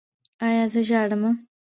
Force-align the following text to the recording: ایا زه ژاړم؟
ایا 0.47 0.65
زه 0.73 0.81
ژاړم؟ 0.89 1.23